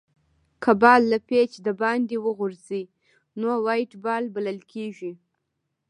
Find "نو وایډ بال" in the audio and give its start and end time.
3.39-4.23